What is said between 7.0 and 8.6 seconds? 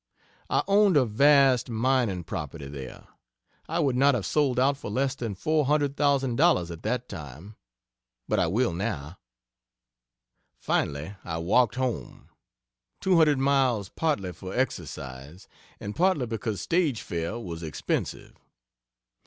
time. But I